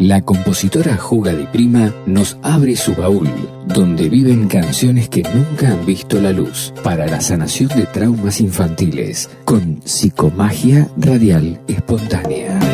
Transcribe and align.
La 0.00 0.22
compositora 0.22 0.96
Juga 0.96 1.32
Di 1.32 1.44
Prima 1.46 1.92
nos 2.06 2.38
abre 2.42 2.76
su 2.76 2.94
baúl, 2.94 3.28
donde 3.66 4.08
viven 4.08 4.46
canciones 4.48 5.08
que 5.08 5.22
nunca 5.22 5.72
han 5.72 5.84
visto 5.84 6.20
la 6.20 6.32
luz, 6.32 6.72
para 6.84 7.06
la 7.06 7.20
sanación 7.20 7.68
de 7.70 7.84
traumas 7.86 8.40
infantiles, 8.40 9.28
con 9.44 9.80
psicomagia 9.84 10.88
radial 10.96 11.60
espontánea. 11.66 12.67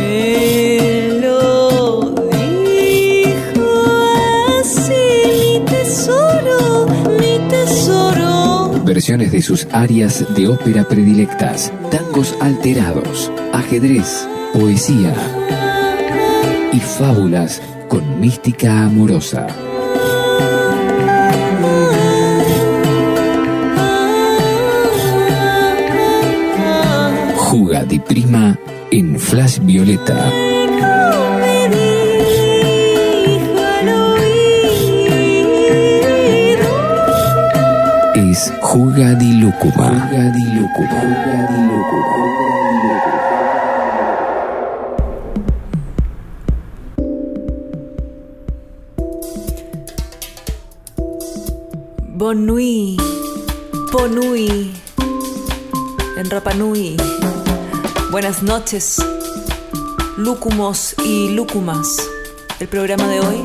De 8.95 9.43
sus 9.43 9.67
áreas 9.73 10.25
de 10.37 10.47
ópera 10.47 10.87
predilectas, 10.87 11.73
tangos 11.91 12.33
alterados, 12.41 13.31
ajedrez, 13.53 14.25
poesía 14.53 15.13
y 16.73 16.79
fábulas 16.79 17.61
con 17.89 18.21
mística 18.21 18.85
amorosa. 18.85 19.49
Juga 27.51 27.85
prima 28.07 28.57
en 28.93 29.19
Flash 29.19 29.59
Violeta. 29.59 30.54
Juga 38.35 39.15
di 39.15 39.39
Lúcuma. 39.39 39.95
Juga 39.95 40.27
di 40.35 40.45
Lúcuma. 40.59 40.99
Juga 41.07 41.39
di 41.47 41.59
Lúcuma. 41.71 42.15
Bonui, 52.19 52.97
Bonui, 53.93 54.75
en 56.17 56.27
Rapanui. 56.27 56.97
Buenas 58.11 58.43
noches, 58.43 58.99
lúcumos 60.17 60.97
y 61.05 61.31
lúcumas. 61.31 61.87
El 62.59 62.67
programa 62.67 63.07
de 63.07 63.21
hoy 63.21 63.45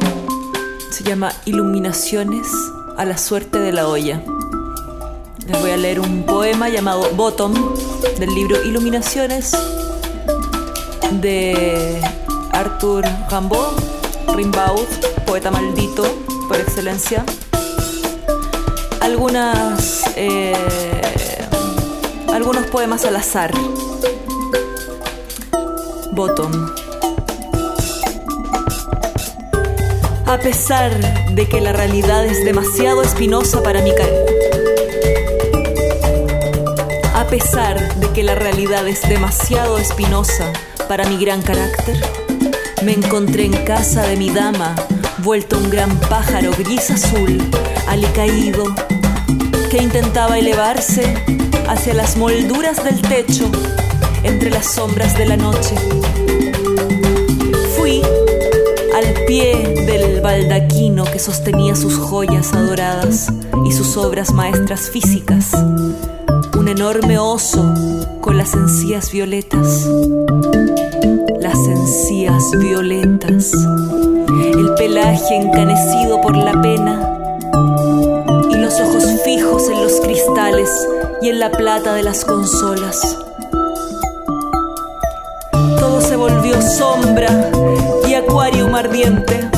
se 0.89 1.03
llama 1.03 1.31
Iluminaciones 1.45 2.47
a 2.97 3.05
la 3.05 3.19
suerte 3.19 3.59
de 3.59 3.71
la 3.71 3.87
olla. 3.87 4.23
Les 5.49 5.59
voy 5.61 5.71
a 5.71 5.77
leer 5.77 5.99
un 5.99 6.23
poema 6.23 6.69
llamado 6.69 7.09
Bottom 7.15 7.53
del 8.19 8.29
libro 8.35 8.63
Iluminaciones 8.63 9.51
de 11.13 11.99
Arthur 12.51 13.03
Rimbaud, 13.31 13.73
Rimbaud, 14.35 14.85
poeta 15.25 15.49
maldito 15.49 16.03
por 16.47 16.57
excelencia. 16.57 17.25
Algunas, 19.01 20.03
eh, 20.15 20.53
algunos 22.31 22.67
poemas 22.67 23.05
al 23.05 23.15
azar. 23.15 23.51
Bottom. 26.11 26.51
A 30.27 30.37
pesar 30.37 30.91
de 31.33 31.49
que 31.49 31.59
la 31.59 31.73
realidad 31.73 32.23
es 32.27 32.45
demasiado 32.45 33.01
espinosa 33.01 33.63
para 33.63 33.81
mi 33.81 33.95
caer 33.95 34.39
a 34.59 34.68
pesar 37.29 37.99
de 37.99 38.09
que 38.11 38.23
la 38.23 38.33
realidad 38.33 38.87
es 38.87 39.07
demasiado 39.07 39.77
espinosa 39.77 40.51
para 40.87 41.07
mi 41.07 41.23
gran 41.23 41.43
carácter, 41.43 41.95
me 42.83 42.93
encontré 42.93 43.45
en 43.45 43.65
casa 43.65 44.01
de 44.01 44.15
mi 44.15 44.31
dama, 44.31 44.75
vuelto 45.19 45.59
un 45.59 45.69
gran 45.69 45.95
pájaro 45.99 46.51
gris 46.57 46.89
azul, 46.89 47.37
alicaído, 47.87 48.63
que 49.69 49.77
intentaba 49.77 50.39
elevarse 50.39 51.13
hacia 51.67 51.93
las 51.93 52.17
molduras 52.17 52.83
del 52.83 52.99
techo 53.01 53.51
entre 54.23 54.49
las 54.49 54.65
sombras 54.65 55.15
de 55.15 55.25
la 55.27 55.37
noche. 55.37 55.75
Fui 57.77 58.01
al 58.95 59.25
pie 59.27 59.75
del 59.85 60.21
baldaquino 60.21 61.03
que 61.05 61.19
sostenía 61.19 61.75
sus 61.75 61.95
joyas 61.95 62.53
adoradas 62.53 63.31
y 63.67 63.71
sus 63.71 63.97
obras 63.97 64.33
maestras 64.33 64.89
físicas 64.89 65.51
enorme 66.71 67.17
oso 67.17 67.73
con 68.21 68.37
las 68.37 68.53
encías 68.53 69.11
violetas. 69.11 69.89
Las 71.39 71.57
encías 71.57 72.43
violetas, 72.59 73.51
el 73.53 74.73
pelaje 74.77 75.35
encanecido 75.35 76.21
por 76.21 76.37
la 76.37 76.61
pena 76.61 77.17
y 78.51 78.55
los 78.55 78.79
ojos 78.79 79.03
fijos 79.25 79.67
en 79.69 79.81
los 79.81 79.99
cristales 80.01 80.69
y 81.21 81.29
en 81.29 81.39
la 81.39 81.49
plata 81.49 81.95
de 81.95 82.03
las 82.03 82.23
consolas. 82.23 83.17
Todo 85.79 86.01
se 86.01 86.15
volvió 86.15 86.61
sombra 86.61 87.49
y 88.07 88.13
acuario 88.13 88.75
ardiente. 88.75 89.49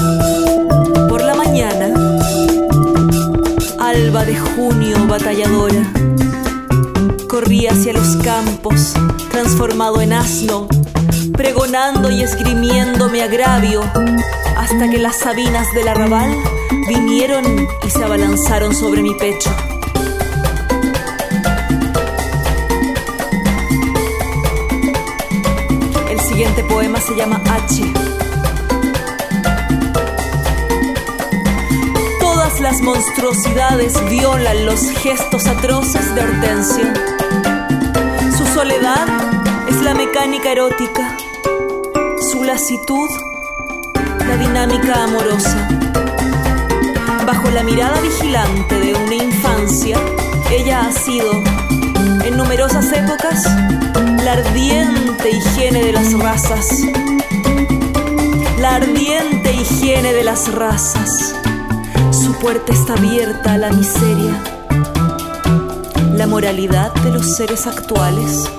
Por 1.09 1.21
la 1.21 1.35
mañana, 1.35 1.94
alba 3.79 4.23
de 4.23 4.38
junio 4.38 4.97
batalladora 5.07 6.00
campos, 8.23 8.93
transformado 9.31 10.01
en 10.01 10.13
asno, 10.13 10.67
pregonando 11.33 12.11
y 12.11 12.21
esgrimiendo 12.21 13.09
mi 13.09 13.19
agravio, 13.19 13.81
hasta 14.57 14.89
que 14.89 14.97
las 14.97 15.17
sabinas 15.17 15.71
del 15.73 15.87
arrabal 15.87 16.35
vinieron 16.87 17.67
y 17.85 17.89
se 17.89 18.03
abalanzaron 18.03 18.75
sobre 18.75 19.01
mi 19.01 19.13
pecho. 19.15 19.49
El 26.09 26.19
siguiente 26.19 26.63
poema 26.63 26.99
se 27.01 27.15
llama 27.15 27.41
H. 27.45 27.83
Todas 32.19 32.59
las 32.59 32.81
monstruosidades 32.81 33.93
violan 34.09 34.65
los 34.65 34.81
gestos 34.91 35.47
atroces 35.47 36.13
de 36.13 36.21
Hortensia 36.21 37.20
soledad 38.61 39.07
es 39.69 39.81
la 39.81 39.95
mecánica 39.95 40.51
erótica, 40.51 41.17
su 42.31 42.44
lasitud, 42.44 43.09
la 44.19 44.38
dinámica 44.38 45.03
amorosa. 45.03 45.67
Bajo 47.25 47.50
la 47.50 47.63
mirada 47.63 48.00
vigilante 48.01 48.79
de 48.79 48.94
una 48.94 49.16
infancia, 49.16 49.97
ella 50.51 50.81
ha 50.81 50.91
sido, 50.91 51.41
en 52.23 52.38
numerosas 52.38 52.85
épocas, 52.94 53.45
la 54.23 54.33
ardiente 54.33 55.31
higiene 55.31 55.83
de 55.83 55.94
las 55.94 56.13
razas. 56.13 56.68
La 58.59 58.75
ardiente 58.75 59.53
higiene 59.53 60.13
de 60.13 60.24
las 60.24 60.53
razas. 60.53 61.33
Su 62.12 62.36
puerta 62.36 62.71
está 62.71 62.94
abierta 62.94 63.53
a 63.53 63.57
la 63.57 63.71
miseria 63.71 64.61
moralidad 66.41 66.91
de 67.03 67.11
los 67.11 67.35
seres 67.35 67.67
actuales 67.67 68.49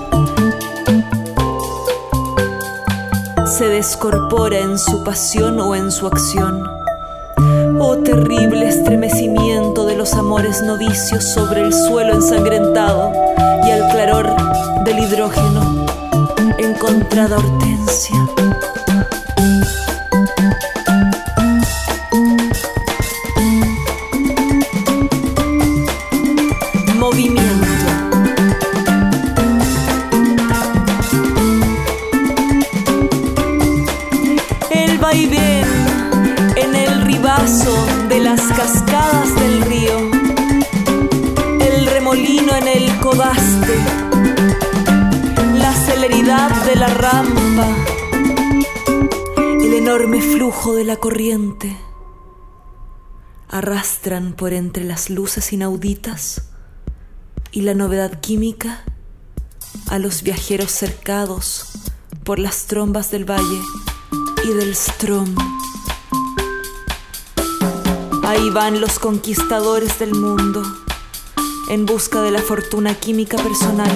se 3.57 3.67
descorpora 3.67 4.57
en 4.57 4.79
su 4.79 5.03
pasión 5.03 5.59
o 5.59 5.75
en 5.75 5.91
su 5.91 6.07
acción. 6.07 6.65
Oh 7.81 7.97
terrible 7.97 8.69
estremecimiento 8.69 9.85
de 9.85 9.97
los 9.97 10.13
amores 10.13 10.61
novicios 10.61 11.25
sobre 11.25 11.63
el 11.63 11.73
suelo 11.73 12.13
ensangrentado 12.13 13.11
y 13.67 13.71
al 13.71 13.91
claror 13.91 14.33
del 14.85 14.99
hidrógeno, 14.99 15.85
encontrada 16.59 17.37
hortensia. 17.37 18.15
Ven, 35.13 35.63
en 36.55 36.75
el 36.75 37.01
ribazo 37.05 37.85
de 38.09 38.19
las 38.19 38.41
cascadas 38.41 39.35
del 39.35 39.61
río, 39.61 39.99
el 41.59 41.85
remolino 41.85 42.55
en 42.55 42.67
el 42.67 42.99
codaste, 42.99 43.77
la 45.53 45.71
celeridad 45.71 46.49
de 46.65 46.75
la 46.75 46.87
rampa, 46.87 47.67
el 49.37 49.73
enorme 49.75 50.19
flujo 50.19 50.73
de 50.73 50.83
la 50.83 50.97
corriente, 50.97 51.77
arrastran 53.49 54.33
por 54.33 54.51
entre 54.51 54.83
las 54.83 55.11
luces 55.11 55.53
inauditas 55.53 56.49
y 57.51 57.61
la 57.61 57.75
novedad 57.75 58.19
química 58.19 58.83
a 59.89 59.99
los 59.99 60.23
viajeros 60.23 60.71
cercados 60.71 61.69
por 62.23 62.39
las 62.39 62.65
trombas 62.65 63.11
del 63.11 63.29
valle 63.29 63.61
y 64.43 64.49
del 64.49 64.75
Strom. 64.75 65.33
Ahí 68.23 68.49
van 68.49 68.81
los 68.81 68.99
conquistadores 68.99 69.99
del 69.99 70.13
mundo 70.13 70.63
en 71.69 71.85
busca 71.85 72.21
de 72.21 72.31
la 72.31 72.41
fortuna 72.41 72.95
química 72.95 73.37
personal. 73.37 73.91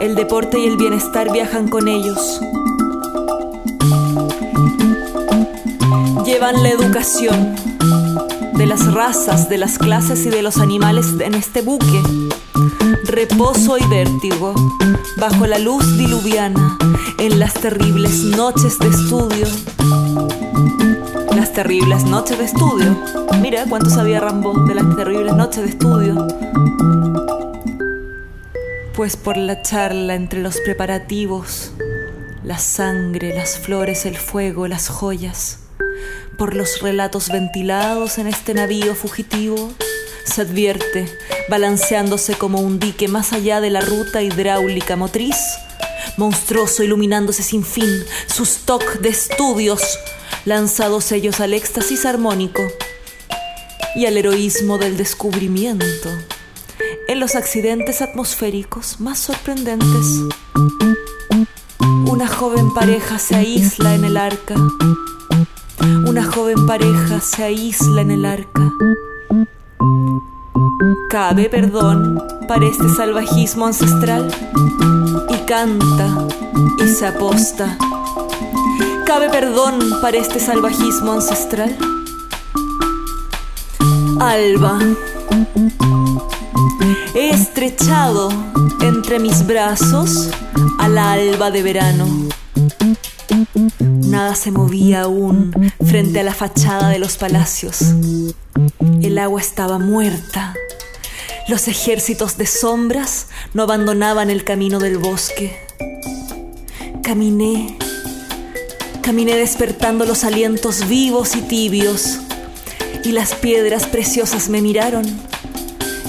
El 0.00 0.14
deporte 0.14 0.58
y 0.58 0.66
el 0.66 0.76
bienestar 0.76 1.32
viajan 1.32 1.68
con 1.68 1.88
ellos. 1.88 2.40
Llevan 6.24 6.62
la 6.62 6.70
educación 6.70 7.54
de 8.54 8.66
las 8.66 8.92
razas, 8.92 9.48
de 9.48 9.58
las 9.58 9.78
clases 9.78 10.24
y 10.26 10.30
de 10.30 10.42
los 10.42 10.58
animales 10.58 11.06
en 11.20 11.34
este 11.34 11.62
buque 11.62 12.02
reposo 13.16 13.78
y 13.78 13.86
vértigo, 13.86 14.52
bajo 15.16 15.46
la 15.46 15.58
luz 15.58 15.96
diluviana, 15.96 16.76
en 17.26 17.40
las 17.40 17.54
terribles 17.54 18.22
noches 18.22 18.78
de 18.78 18.86
estudio. 18.86 19.46
Las 21.34 21.52
terribles 21.52 22.04
noches 22.04 22.38
de 22.38 22.44
estudio. 22.44 22.96
Mira 23.40 23.64
cuánto 23.68 23.90
sabía 23.90 24.20
Rambo 24.20 24.54
de 24.66 24.76
las 24.76 24.94
terribles 24.94 25.34
noches 25.34 25.64
de 25.64 25.70
estudio. 25.70 26.28
Pues 28.94 29.16
por 29.16 29.36
la 29.36 29.60
charla 29.62 30.14
entre 30.14 30.40
los 30.40 30.60
preparativos, 30.60 31.72
la 32.44 32.58
sangre, 32.60 33.34
las 33.34 33.58
flores, 33.58 34.06
el 34.06 34.16
fuego, 34.16 34.68
las 34.68 34.88
joyas, 34.88 35.58
por 36.38 36.54
los 36.54 36.80
relatos 36.80 37.28
ventilados 37.30 38.18
en 38.18 38.28
este 38.28 38.54
navío 38.54 38.94
fugitivo, 38.94 39.72
se 40.24 40.42
advierte, 40.42 41.08
balanceándose 41.48 42.34
como 42.34 42.60
un 42.60 42.78
dique 42.78 43.08
más 43.08 43.32
allá 43.32 43.60
de 43.60 43.70
la 43.70 43.80
ruta 43.80 44.22
hidráulica 44.22 44.94
motriz, 44.94 45.36
monstruoso 46.16 46.82
iluminándose 46.82 47.42
sin 47.42 47.64
fin, 47.64 48.04
su 48.26 48.42
stock 48.44 49.00
de 49.00 49.10
estudios, 49.10 49.82
lanzados 50.44 51.12
ellos 51.12 51.40
al 51.40 51.54
éxtasis 51.54 52.06
armónico 52.06 52.62
y 53.94 54.06
al 54.06 54.16
heroísmo 54.16 54.78
del 54.78 54.96
descubrimiento, 54.96 56.10
en 57.08 57.20
los 57.20 57.34
accidentes 57.34 58.02
atmosféricos 58.02 59.00
más 59.00 59.18
sorprendentes. 59.18 60.20
Una 62.06 62.28
joven 62.28 62.72
pareja 62.74 63.18
se 63.18 63.36
aísla 63.36 63.94
en 63.94 64.04
el 64.04 64.16
arca. 64.16 64.54
Una 66.06 66.24
joven 66.24 66.66
pareja 66.66 67.20
se 67.20 67.44
aísla 67.44 68.00
en 68.00 68.10
el 68.10 68.24
arca. 68.24 68.72
Cabe 71.08 71.48
perdón 71.48 72.20
para 72.48 72.66
este 72.66 72.88
salvajismo 72.88 73.66
ancestral 73.66 74.28
y 75.30 75.36
canta 75.46 76.26
y 76.84 76.88
se 76.88 77.06
aposta. 77.06 77.78
Cabe 79.06 79.30
perdón 79.30 79.78
para 80.02 80.16
este 80.16 80.40
salvajismo 80.40 81.12
ancestral. 81.12 81.76
Alba. 84.18 84.80
He 87.14 87.30
estrechado 87.30 88.30
entre 88.80 89.20
mis 89.20 89.46
brazos 89.46 90.30
al 90.78 90.98
alba 90.98 91.52
de 91.52 91.62
verano. 91.62 92.06
Nada 93.78 94.34
se 94.34 94.50
movía 94.50 95.02
aún 95.02 95.52
frente 95.84 96.20
a 96.20 96.24
la 96.24 96.34
fachada 96.34 96.88
de 96.88 96.98
los 96.98 97.16
palacios. 97.16 97.94
El 99.00 99.18
agua 99.18 99.40
estaba 99.40 99.78
muerta. 99.78 100.54
Los 101.48 101.68
ejércitos 101.68 102.36
de 102.38 102.46
sombras 102.46 103.28
no 103.54 103.62
abandonaban 103.62 104.30
el 104.30 104.42
camino 104.42 104.80
del 104.80 104.98
bosque. 104.98 105.56
Caminé, 107.04 107.78
caminé 109.00 109.36
despertando 109.36 110.06
los 110.06 110.24
alientos 110.24 110.88
vivos 110.88 111.36
y 111.36 111.42
tibios, 111.42 112.18
y 113.04 113.12
las 113.12 113.36
piedras 113.36 113.86
preciosas 113.86 114.48
me 114.48 114.60
miraron, 114.60 115.04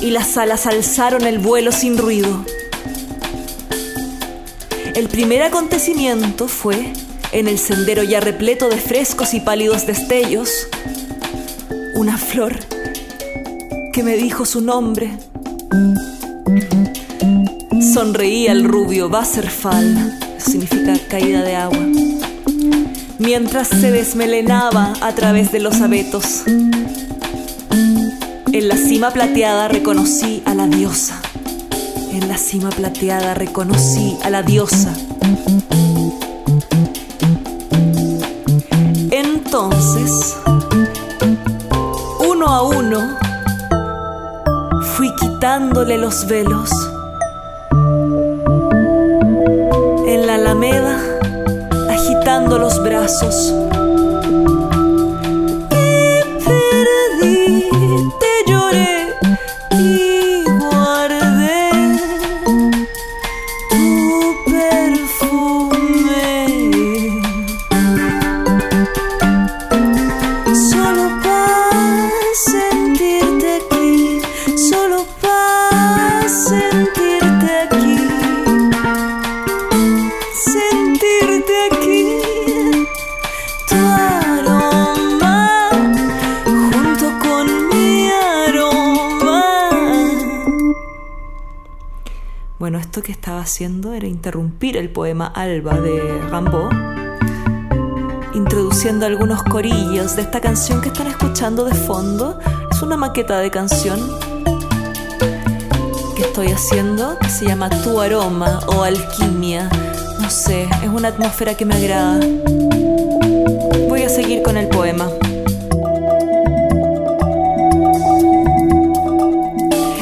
y 0.02 0.10
las 0.10 0.38
alas 0.38 0.66
alzaron 0.66 1.28
el 1.28 1.38
vuelo 1.38 1.72
sin 1.72 2.00
ruido. 2.00 2.44
El 4.96 5.08
primer 5.08 5.44
acontecimiento 5.44 6.48
fue 6.48 6.94
en 7.32 7.48
el 7.48 7.60
sendero 7.60 8.02
ya 8.02 8.22
repleto 8.22 8.70
de 8.70 8.78
frescos 8.78 9.36
y 9.36 9.40
pálidos 9.40 9.86
destellos, 9.86 10.68
una 11.94 12.18
flor 12.18 12.58
que 13.98 14.04
me 14.04 14.16
dijo 14.16 14.46
su 14.46 14.62
nombre. 14.62 15.18
Sonreía 17.82 18.52
el 18.52 18.64
rubio 18.64 19.08
Wasserfall, 19.08 20.20
significa 20.38 20.94
caída 21.10 21.42
de 21.42 21.56
agua, 21.56 21.84
mientras 23.18 23.70
se 23.70 23.90
desmelenaba 23.90 24.94
a 25.02 25.16
través 25.16 25.52
de 25.52 25.62
los 25.62 25.82
abetos. 25.82 26.44
En 28.52 28.68
la 28.68 28.78
cima 28.78 29.10
plateada 29.10 29.68
reconocí 29.68 30.44
a 30.46 30.54
la 30.54 30.68
diosa. 30.68 31.20
En 32.12 32.28
la 32.28 32.38
cima 32.38 32.70
plateada 32.70 33.34
reconocí 33.34 34.16
a 34.22 34.30
la 34.30 34.44
diosa. 34.44 34.94
Entonces, 39.10 40.36
quitándole 45.38 46.00
los 46.00 46.26
velos. 46.26 46.72
En 50.08 50.26
la 50.26 50.34
alameda, 50.34 50.98
agitando 51.92 52.58
los 52.58 52.82
brazos. 52.82 53.54
Haciendo 93.58 93.96
era 93.96 94.06
interrumpir 94.06 94.78
el 94.78 94.92
poema 94.92 95.26
Alba 95.26 95.82
de 95.82 96.22
Rambo, 96.30 96.70
introduciendo 98.36 99.08
algunos 99.08 99.42
corillos 99.42 100.16
de 100.16 100.22
esta 100.22 100.40
canción 100.40 100.80
que 100.80 100.90
están 100.90 101.08
escuchando 101.08 101.66
de 101.66 101.74
fondo. 101.74 102.38
Es 102.70 102.84
una 102.84 102.98
maqueta 102.98 103.40
de 103.40 103.50
canción 103.50 104.00
que 106.16 106.22
estoy 106.22 106.52
haciendo 106.52 107.18
que 107.18 107.30
se 107.30 107.46
llama 107.46 107.72
Tu 107.82 108.00
aroma 108.00 108.60
o 108.68 108.84
alquimia. 108.84 109.68
No 110.22 110.30
sé, 110.30 110.70
es 110.84 110.90
una 110.90 111.08
atmósfera 111.08 111.56
que 111.56 111.66
me 111.66 111.74
agrada. 111.74 112.20
Voy 113.90 114.04
a 114.04 114.10
seguir 114.10 114.44
con 114.44 114.58
el 114.58 114.68
poema. 114.68 115.10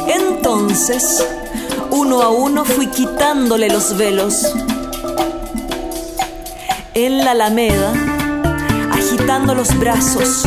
Entonces, 0.09 1.25
uno 1.95 2.21
a 2.21 2.27
uno 2.27 2.65
fui 2.65 2.87
quitándole 2.87 3.69
los 3.69 3.95
velos. 3.95 4.53
En 6.93 7.19
la 7.19 7.31
alameda, 7.31 7.93
agitando 8.91 9.55
los 9.55 9.77
brazos, 9.79 10.43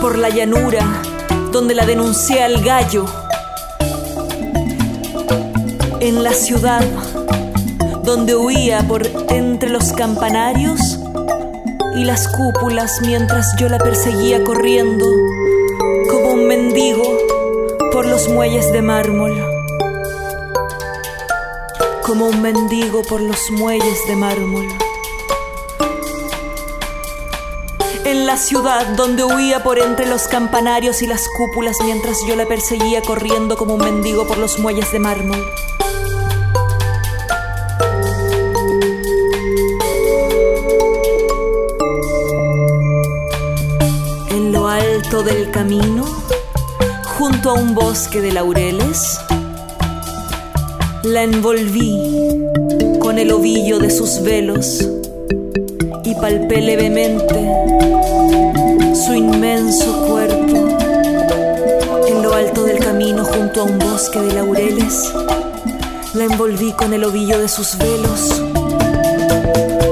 por 0.00 0.16
la 0.16 0.28
llanura 0.28 0.86
donde 1.50 1.74
la 1.74 1.84
denuncié 1.86 2.44
al 2.44 2.62
gallo. 2.62 3.04
En 5.98 6.22
la 6.22 6.32
ciudad, 6.32 6.84
donde 8.04 8.36
huía 8.36 8.86
por 8.86 9.06
entre 9.30 9.70
los 9.70 9.92
campanarios, 9.92 11.00
y 11.96 12.04
las 12.04 12.28
cúpulas 12.28 13.00
mientras 13.00 13.56
yo 13.58 13.68
la 13.68 13.78
perseguía 13.78 14.44
corriendo 14.44 15.06
como 16.10 16.32
un 16.32 16.46
mendigo 16.46 17.02
por 17.90 18.06
los 18.06 18.28
muelles 18.28 18.70
de 18.70 18.82
mármol. 18.82 19.55
Como 22.06 22.28
un 22.28 22.40
mendigo 22.40 23.02
por 23.02 23.20
los 23.20 23.50
muelles 23.50 24.06
de 24.06 24.16
mármol. 24.16 24.68
En 28.04 28.24
la 28.26 28.36
ciudad 28.36 28.86
donde 28.96 29.24
huía 29.24 29.62
por 29.64 29.78
entre 29.80 30.06
los 30.06 30.28
campanarios 30.28 31.02
y 31.02 31.08
las 31.08 31.28
cúpulas 31.36 31.76
mientras 31.84 32.24
yo 32.26 32.36
la 32.36 32.46
perseguía 32.46 33.02
corriendo 33.02 33.56
como 33.56 33.74
un 33.74 33.84
mendigo 33.84 34.26
por 34.26 34.38
los 34.38 34.58
muelles 34.60 34.90
de 34.92 35.00
mármol. 35.00 35.44
del 45.22 45.50
camino, 45.50 46.04
junto 47.04 47.50
a 47.50 47.54
un 47.54 47.74
bosque 47.74 48.20
de 48.20 48.32
laureles, 48.32 49.18
la 51.06 51.22
envolví 51.22 51.96
con 52.98 53.18
el 53.18 53.30
ovillo 53.30 53.78
de 53.78 53.90
sus 53.90 54.20
velos 54.22 54.84
y 56.04 56.14
palpé 56.16 56.60
levemente 56.60 57.34
su 58.92 59.14
inmenso 59.14 60.04
cuerpo 60.08 60.78
en 62.08 62.22
lo 62.22 62.34
alto 62.34 62.64
del 62.64 62.80
camino 62.80 63.24
junto 63.24 63.60
a 63.60 63.64
un 63.64 63.78
bosque 63.78 64.20
de 64.20 64.32
laureles. 64.34 65.12
La 66.14 66.24
envolví 66.24 66.72
con 66.72 66.92
el 66.92 67.04
ovillo 67.04 67.38
de 67.38 67.48
sus 67.48 67.78
velos 67.78 68.42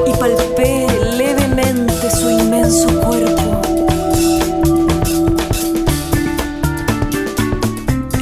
y 0.06 0.18
palpé 0.18 0.86
levemente 1.16 2.10
su 2.10 2.28
inmenso 2.28 2.88
cuerpo 3.00 3.44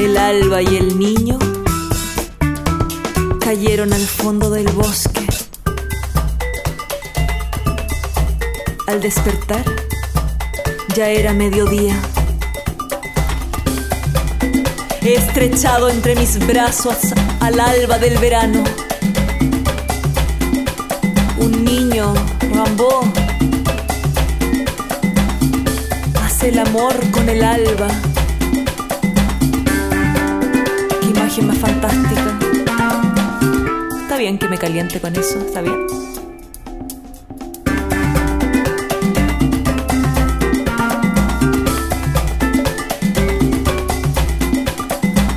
El 0.03 0.17
alba 0.17 0.61
y 0.61 0.77
el 0.77 0.99
niño 0.99 1.22
cayeron 3.55 3.93
al 3.93 4.07
fondo 4.07 4.49
del 4.49 4.67
bosque. 4.69 5.27
Al 8.87 9.03
despertar, 9.03 9.63
ya 10.97 11.11
era 11.11 11.35
mediodía. 11.35 11.95
He 15.03 15.17
estrechado 15.17 15.91
entre 15.91 16.17
mis 16.17 16.39
brazos 16.47 16.97
al 17.41 17.61
alba 17.61 17.99
del 17.99 18.17
verano. 18.17 18.65
Un 21.37 21.63
niño, 21.63 22.15
Rambo, 22.55 23.03
hace 26.25 26.49
el 26.49 26.59
amor 26.59 26.95
con 27.11 27.29
el 27.29 27.45
alba. 27.45 27.89
más 31.43 31.59
fantástica. 31.59 32.52
Bien 34.23 34.39
que 34.39 34.47
me 34.47 34.57
caliente 34.57 35.01
con 35.01 35.17
eso, 35.17 35.41
está 35.41 35.63
bien. 35.63 35.85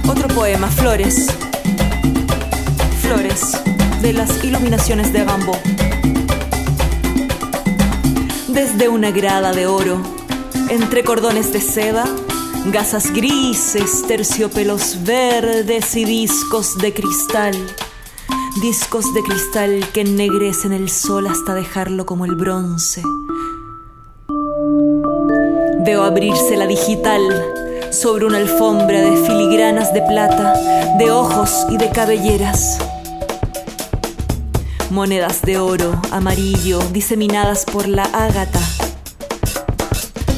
Otro 0.08 0.28
poema, 0.36 0.68
Flores. 0.68 1.26
Flores, 3.02 3.60
de 4.04 4.14
las 4.14 4.44
iluminaciones 4.44 5.12
de 5.12 5.24
Bambó. 5.24 5.58
Desde 8.50 8.88
una 8.88 9.10
grada 9.10 9.52
de 9.52 9.66
oro, 9.66 10.00
entre 10.70 11.04
cordones 11.04 11.52
de 11.52 11.62
seda, 11.62 12.06
gasas 12.68 13.12
grises, 13.12 14.04
terciopelos 14.08 15.04
verdes 15.04 15.96
y 15.96 16.06
discos 16.06 16.78
de 16.78 16.94
cristal. 16.94 17.56
Discos 18.62 19.14
de 19.14 19.22
cristal 19.22 19.90
que 19.94 20.02
ennegrecen 20.02 20.74
el 20.74 20.90
sol 20.90 21.28
hasta 21.28 21.54
dejarlo 21.54 22.06
como 22.06 22.26
el 22.26 22.36
bronce. 22.36 23.02
Veo 25.86 26.04
abrirse 26.04 26.58
la 26.58 26.68
digital 26.68 27.22
sobre 27.92 28.26
una 28.26 28.38
alfombra 28.38 29.02
de 29.02 29.18
filigranas 29.26 29.94
de 29.94 30.02
plata, 30.02 30.54
de 30.98 31.12
ojos 31.12 31.66
y 31.70 31.78
de 31.78 31.90
cabelleras. 31.90 32.80
Monedas 34.90 35.42
de 35.42 35.58
oro, 35.58 36.02
amarillo, 36.12 36.80
diseminadas 36.92 37.66
por 37.66 37.88
la 37.88 38.04
ágata. 38.04 38.62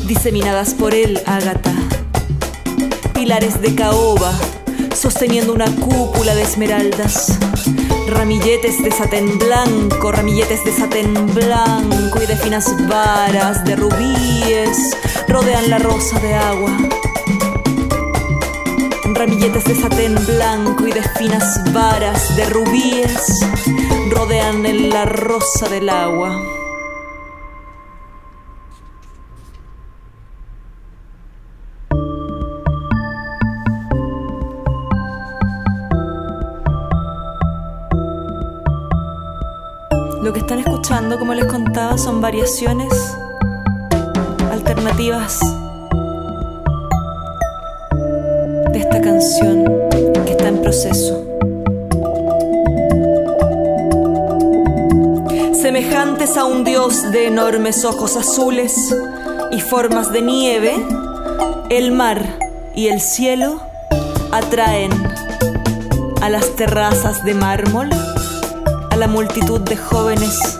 Diseminadas 0.07 0.73
por 0.73 0.93
él, 0.93 1.21
ágata 1.25 1.73
pilares 3.17 3.59
de 3.61 3.73
caoba, 3.73 4.31
sosteniendo 4.95 5.51
una 5.51 5.65
cúpula 5.65 6.35
de 6.35 6.43
esmeraldas. 6.43 7.37
Ramilletes 8.07 8.81
de 8.81 8.89
satén 8.89 9.37
blanco, 9.37 10.11
ramilletes 10.11 10.63
de 10.63 10.71
satén 10.71 11.13
blanco 11.33 12.21
y 12.23 12.25
de 12.25 12.37
finas 12.37 12.73
varas 12.87 13.65
de 13.65 13.75
rubíes 13.75 14.95
rodean 15.27 15.69
la 15.69 15.77
rosa 15.77 16.17
de 16.19 16.33
agua. 16.33 16.71
Ramilletes 19.13 19.65
de 19.65 19.75
satén 19.75 20.15
blanco 20.25 20.87
y 20.87 20.93
de 20.93 21.03
finas 21.17 21.61
varas 21.73 22.35
de 22.37 22.45
rubíes 22.45 23.39
rodean 24.09 24.63
la 24.89 25.05
rosa 25.05 25.67
del 25.67 25.89
agua. 25.89 26.56
Como 41.19 41.33
les 41.33 41.45
contaba, 41.45 41.97
son 41.97 42.21
variaciones 42.21 42.93
alternativas 44.51 45.39
de 48.71 48.79
esta 48.79 49.01
canción 49.01 49.65
que 50.25 50.31
está 50.31 50.47
en 50.47 50.61
proceso. 50.61 51.23
Semejantes 55.53 56.37
a 56.37 56.45
un 56.45 56.63
dios 56.63 57.11
de 57.11 57.27
enormes 57.27 57.85
ojos 57.85 58.15
azules 58.15 58.95
y 59.51 59.61
formas 59.61 60.11
de 60.11 60.21
nieve, 60.21 60.75
el 61.69 61.91
mar 61.91 62.23
y 62.75 62.87
el 62.87 63.01
cielo 63.01 63.61
atraen 64.31 64.91
a 66.21 66.29
las 66.29 66.55
terrazas 66.55 67.23
de 67.23 67.33
mármol 67.33 67.89
la 68.97 69.07
multitud 69.07 69.61
de 69.61 69.77
jóvenes 69.77 70.59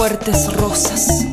fuertes 0.00 0.50
rosas. 0.56 1.26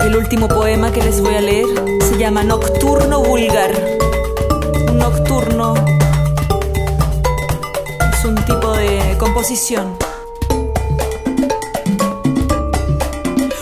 El 0.00 0.16
último 0.16 0.48
poema 0.48 0.90
que 0.90 1.02
les 1.02 1.20
voy 1.20 1.34
a 1.34 1.42
leer 1.42 1.66
se 2.00 2.16
llama 2.16 2.42
Nocturno 2.44 3.20
Vulgar. 3.24 3.72
nocturno 4.94 5.74
es 8.14 8.24
un 8.24 8.36
tipo 8.36 8.72
de 8.72 9.18
composición. 9.18 9.98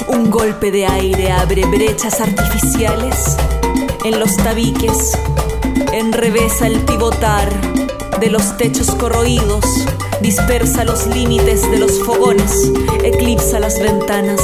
Un 0.07 0.31
golpe 0.31 0.71
de 0.71 0.87
aire 0.87 1.33
abre 1.33 1.67
brechas 1.67 2.21
artificiales 2.21 3.37
en 4.05 4.21
los 4.21 4.37
tabiques, 4.37 5.19
enrevesa 6.15 6.69
el 6.69 6.79
pivotar 6.83 7.49
de 8.21 8.31
los 8.31 8.57
techos 8.57 8.95
corroídos, 8.95 9.65
dispersa 10.21 10.85
los 10.85 11.09
límites 11.09 11.69
de 11.69 11.77
los 11.77 12.01
fogones, 12.05 12.71
eclipsa 13.03 13.59
las 13.59 13.81
ventanas. 13.81 14.41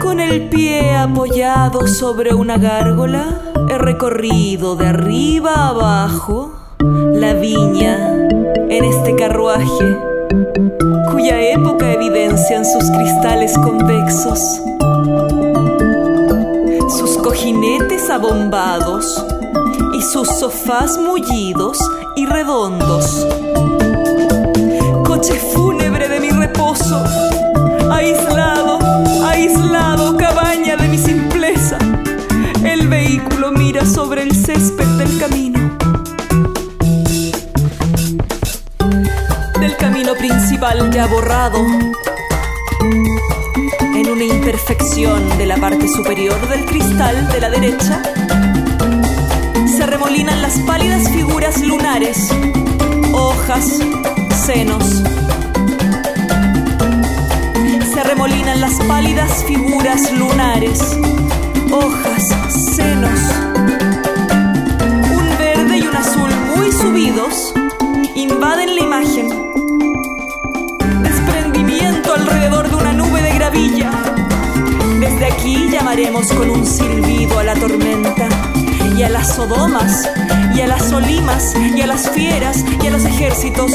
Con 0.00 0.20
el 0.20 0.48
pie 0.50 0.94
apoyado 0.94 1.88
sobre 1.88 2.32
una 2.32 2.58
gárgola, 2.58 3.40
he 3.68 3.76
recorrido 3.76 4.76
de 4.76 4.86
arriba 4.86 5.54
a 5.54 5.68
abajo 5.70 6.54
la 6.78 7.32
viña 7.32 8.14
en 8.70 8.84
este 8.84 9.16
carruaje, 9.16 9.96
cuya 11.10 11.42
época 11.42 11.92
evidencian 11.92 12.64
sus 12.64 12.88
cristales 12.88 13.54
convexos 13.58 14.60
cojinetes 17.26 18.08
abombados 18.08 19.20
y 19.92 20.00
sus 20.00 20.28
sofás 20.28 20.96
mullidos 20.96 21.76
y 22.14 22.24
redondos. 22.24 23.26
Coche 25.04 25.34
fúnebre 25.34 26.08
de 26.08 26.20
mi 26.20 26.30
reposo, 26.30 27.02
aislado, 27.90 28.78
aislado, 29.24 30.16
cabaña 30.16 30.76
de 30.76 30.86
mi 30.86 30.98
simpleza. 30.98 31.78
El 32.64 32.86
vehículo 32.86 33.50
mira 33.50 33.84
sobre 33.84 34.22
el 34.22 34.30
césped 34.30 34.86
del 34.96 35.18
camino. 35.18 35.76
Del 39.58 39.76
camino 39.76 40.14
principal 40.14 40.92
ya 40.92 41.08
borrado 41.08 41.58
de 44.66 45.46
la 45.46 45.56
parte 45.58 45.86
superior 45.86 46.48
del 46.48 46.64
cristal 46.64 47.28
de 47.28 47.40
la 47.40 47.50
derecha, 47.50 48.02
se 49.64 49.86
remolinan 49.86 50.42
las 50.42 50.58
pálidas 50.60 51.08
figuras 51.08 51.60
lunares, 51.60 52.30
hojas, 53.12 53.78
senos. 54.44 55.02
Se 57.94 58.02
remolinan 58.02 58.60
las 58.60 58.74
pálidas 58.88 59.44
figuras 59.44 60.12
lunares, 60.12 60.80
hojas, 61.70 62.15
con 76.34 76.50
un 76.50 76.66
silbido 76.66 77.38
a 77.38 77.44
la 77.44 77.54
tormenta 77.54 78.28
y 78.96 79.02
a 79.02 79.08
las 79.08 79.34
sodomas 79.34 80.08
y 80.54 80.60
a 80.60 80.66
las 80.66 80.92
olimas 80.92 81.54
y 81.54 81.80
a 81.80 81.86
las 81.86 82.10
fieras 82.10 82.64
y 82.82 82.86
a 82.86 82.90
los 82.90 83.04
ejércitos. 83.04 83.72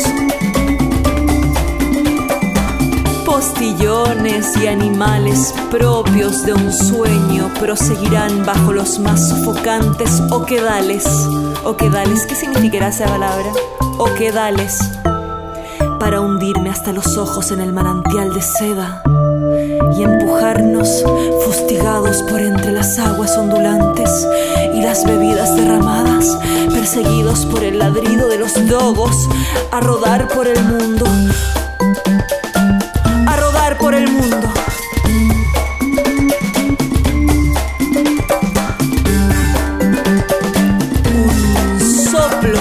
Postillones 3.25 4.57
y 4.57 4.67
animales 4.67 5.53
propios 5.69 6.43
de 6.45 6.53
un 6.53 6.71
sueño 6.71 7.51
proseguirán 7.59 8.45
bajo 8.45 8.73
los 8.73 8.99
más 8.99 9.29
sofocantes 9.29 10.21
oquedales. 10.31 11.05
¿Oquedales? 11.63 12.25
¿Qué 12.25 12.35
significará 12.35 12.89
esa 12.89 13.05
palabra? 13.05 13.51
Oquedales. 13.97 14.79
Para 15.99 16.19
hundirme 16.19 16.69
hasta 16.69 16.91
los 16.91 17.17
ojos 17.17 17.51
en 17.51 17.61
el 17.61 17.71
manantial 17.71 18.33
de 18.33 18.41
seda 18.41 19.03
y 19.97 20.03
empujarnos 20.03 21.03
fustigados 21.43 22.23
por 22.23 22.39
entre 22.39 22.71
las 22.71 22.97
aguas 22.99 23.37
ondulantes 23.37 24.27
y 24.73 24.81
las 24.81 25.05
bebidas 25.05 25.55
derramadas, 25.55 26.37
perseguidos 26.73 27.45
por 27.45 27.63
el 27.63 27.79
ladrido 27.79 28.27
de 28.27 28.37
los 28.37 28.53
dogos, 28.67 29.27
a 29.71 29.79
rodar 29.79 30.27
por 30.29 30.47
el 30.47 30.63
mundo, 30.63 31.05
a 33.27 33.35
rodar 33.35 33.77
por 33.77 33.95
el 33.95 34.09
mundo. 34.09 34.37
Un 41.13 41.79
soplo 42.11 42.59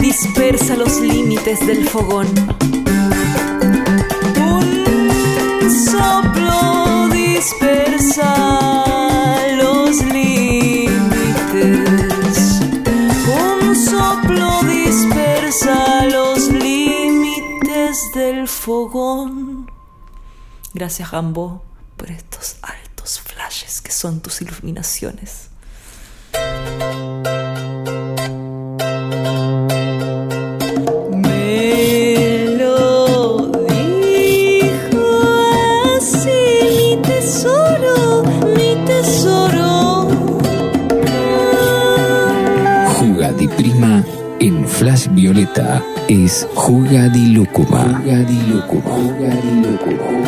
dispersa 0.00 0.76
los 0.76 1.00
límites 1.00 1.66
del 1.66 1.88
fogón. 1.88 2.81
Soplo 5.72 7.08
dispersa 7.08 8.34
los 9.56 10.04
límites. 10.04 10.92
Un 13.26 13.74
soplo 13.74 14.62
dispersa 14.64 16.04
los 16.06 16.48
límites 16.48 18.10
del 18.14 18.46
fogón. 18.46 19.70
Gracias, 20.74 21.10
Rambo, 21.10 21.62
por 21.96 22.10
estos 22.10 22.56
altos 22.60 23.20
flashes 23.20 23.80
que 23.80 23.92
son 23.92 24.20
tus 24.20 24.42
iluminaciones. 24.42 25.51
Violeta 45.10 45.82
es. 46.08 46.46
Jugadilúcuma. 46.54 48.02
Jugadilúcuma. 48.04 48.90
Jugadilúcuma. 48.90 50.22